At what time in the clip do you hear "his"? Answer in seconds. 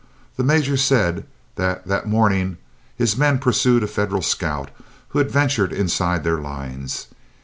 2.95-3.15